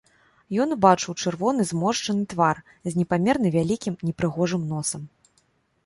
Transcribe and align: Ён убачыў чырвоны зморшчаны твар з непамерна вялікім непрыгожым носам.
Ён 0.63 0.69
убачыў 0.75 1.17
чырвоны 1.23 1.67
зморшчаны 1.73 2.23
твар 2.33 2.63
з 2.91 2.97
непамерна 3.03 3.47
вялікім 3.61 3.93
непрыгожым 4.09 4.61
носам. 4.77 5.11